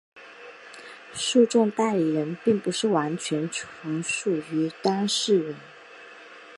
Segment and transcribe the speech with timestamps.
[1.13, 5.55] 诉讼代理人并不是完全从属于当事人。